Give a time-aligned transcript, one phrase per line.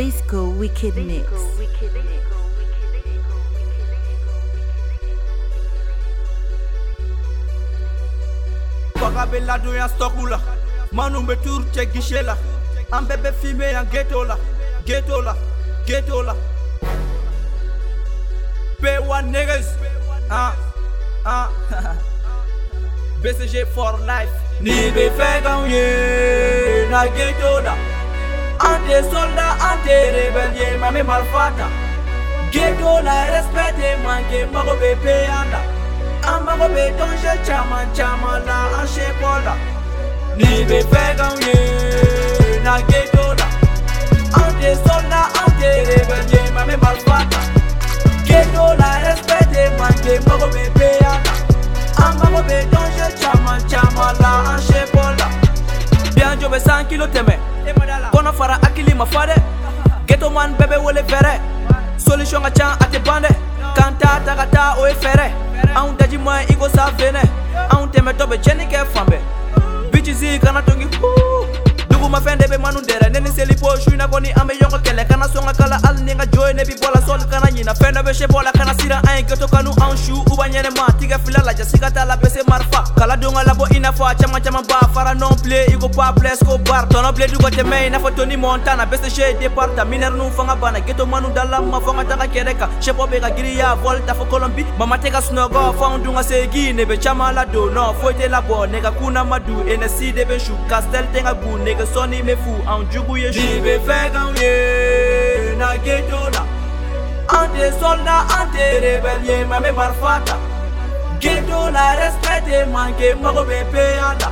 [0.00, 1.28] Disco Wicked Mix.
[8.94, 10.40] Bagabe la do ya stokula.
[10.92, 12.34] Manu betur che gishela.
[12.90, 14.38] Ambebe fime ya ghetto la
[14.86, 15.36] Ghetto la
[15.84, 16.34] Ghetto la
[18.80, 19.76] Pay one niggas.
[20.30, 20.56] Ah.
[21.26, 21.50] Ah.
[23.22, 24.32] BCG for life.
[24.62, 27.99] Ni be fe gagne Na ghetto la
[28.60, 31.66] Ante soldat, ante rebelle, mame malfata
[32.50, 35.60] Ghetto la respecte, manke mago be peyanda.
[36.22, 39.54] Ah, Amago be tonje chama chama la anche kola
[40.36, 43.46] Ni be fe gagne, na ghetto la.
[44.42, 47.38] Ante soldat, ante rebelle, mame malfata
[48.24, 51.32] Ghetto la respecte, manke mago be peyanda.
[51.98, 55.26] Ah, Amago be tonje chama chama la anche kola
[56.30, 57.38] la Bianjo bɛ san kilo tɛmɛ
[58.12, 59.34] kɔnɔ fara hakili ma fa dɛ
[60.06, 61.40] ghetto bɛɛ bɛ wele fɛrɛ
[61.98, 63.34] solution ka can a tɛ ban dɛ
[63.74, 65.32] kan t'a ta ka taa o ye fɛrɛ
[65.74, 67.22] anw daji ma i ko sa fenɛ
[67.70, 70.86] anw tɛmɛtɔ bɛ cɛni kɛ fan bɛɛ kana tongi
[71.88, 75.08] dugumafɛn de bɛ manu dɛrɛ ne ni seli po su kɔni an bɛ ɲɔgɔn kɛlɛ
[75.08, 77.30] kana sɔn ka kala hali ni n ka jo ye ne bi bɔ la sɔli
[77.30, 80.14] kana ɲina fɛn dɔ bɛ se bɔ kana siran an ye ghetto kanu anw su
[80.14, 83.76] u ba ɲɛnɛma tigɛ fila lajɛ siga t'a la bese marifa kala don ka labɔ
[83.76, 86.86] i n'a fɔ a caman caman ba fara non play i ko pablo escobar.
[86.88, 88.86] Tɔnɔ bilen du ka tɛmɛ i n'a fɔ toni montana.
[88.86, 92.26] Bese départ ta minɛri nu fanga banna ghetto manu dala ma fɔ n ka taga
[92.32, 95.84] kɛrɛ kan sɛpɔ bɛ ka giriya vol ta fɔ kolɔnbi mama tɛ ka sunɔgɔ fɔ
[95.84, 96.74] anw dun ka segi.
[96.74, 100.24] Ne bɛ caman ladon nɔ foyi tɛ labɔ ne ka kuna ma du enesi de
[100.24, 103.60] bɛ su kastel tɛ ka gu nege sɔni bɛ fu anw jugu ye su ni
[103.60, 106.42] bɛ fɛ k'anw ye na ghetto la.
[107.30, 110.36] An tɛ soldat an tɛ rebelle ye ma bɛ marifa ta
[111.20, 114.28] ghetto la respect tɛ manqué mago bɛ payan la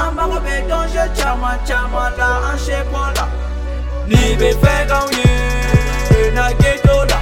[0.00, 3.24] an mago bɛ danger caman caman la an seko la
[4.06, 7.18] ni bɛ fɛ k'anw ye na ghetto la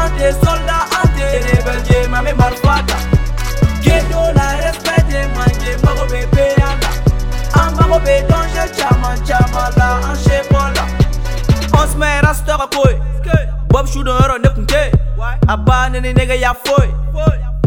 [0.00, 2.98] an tɛ soldat an tɛ rebelle ye ma bɛ marifa ta
[3.84, 6.90] ghetto la respect tɛ manqué mago bɛ payan la
[7.60, 10.16] an mago bɛ danger caman caman la an
[10.76, 10.84] la
[11.80, 12.96] on se met rasta ka koyi
[13.68, 14.82] bob su dɔn yɔrɔ ne kun tɛ
[15.52, 16.97] a ba ne ni nɛgɛ ya foyi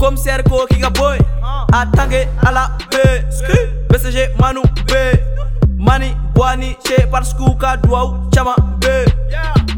[0.02, 1.18] commissaire ko k'i ka boy.
[1.78, 3.04] A tanke ala be
[3.90, 5.02] bcg manu be
[5.78, 7.78] mani bwani che parce que u ka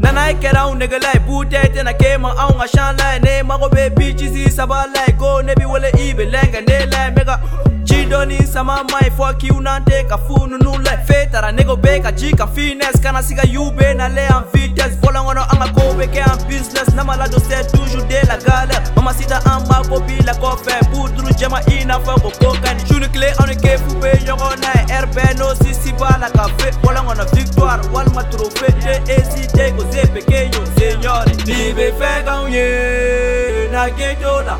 [0.00, 3.18] nana ye kɛra anw negela ye bute tɛna ke ma anw ka shan la ye
[3.20, 6.86] ne mago be bicisi saba la ye ko ne bi wele i be lɛnkɛ ne
[6.86, 7.40] la ye n bɛ ka
[7.84, 11.52] ji dɔɔni sama ma ye fɔ kiw nan tɛ ka fu nunu la fe tara
[11.52, 14.96] nego be ka ji ka finesse kana siga yu be nale en vitesse.
[15.00, 18.36] Bɔlɔn kɔnɔ an ka kow be kɛ en business nama ladon c'est toujours de la
[18.38, 18.82] galère.
[18.96, 23.08] Mamasita an b'a ko bi la kɔfɛ buduru jɛma i n'a fɔ ko kokani suni
[23.08, 24.74] kile anw ni kefu be ɲɔgɔn na
[25.14, 29.83] bɛɛ n'o sisi b'a la ka fe bɔlɔn kɔnɔ victoire walima trophée de hésité ko
[29.92, 34.56] se be ke yo señor ni be fɛ k'anw ye na ghetto la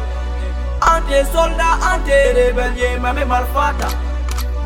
[0.91, 3.67] an tɛ soldat an tɛ rebelle ma bɛ marifa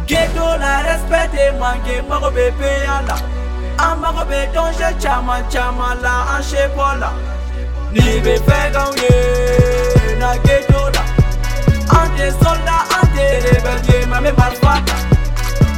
[0.09, 3.17] ghetto la respect tɛ manqué mago bɛ payan la
[3.87, 7.11] an mago bɛ danger caman caman la an seko la
[7.95, 9.15] ni bɛ fɛ k'anw ye
[10.21, 11.03] na ghetto la
[11.99, 14.75] an tɛ soldat an tɛ rebelle ye ma bɛ marifa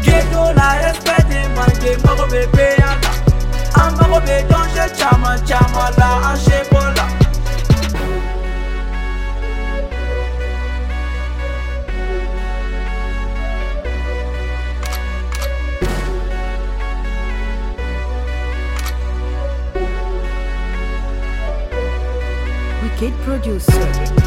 [0.05, 2.80] ghetto la respect tɛ manqué mago bɛ payan
[5.01, 6.11] caman caman la.
[22.83, 24.20] Wicked Producer.